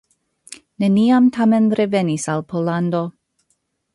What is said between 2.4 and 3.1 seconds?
Pollando.